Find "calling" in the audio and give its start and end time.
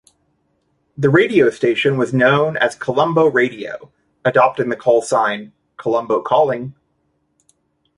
6.23-6.73